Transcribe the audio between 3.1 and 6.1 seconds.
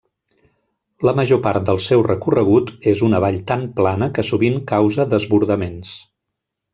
una vall tan plana que sovint causa desbordaments.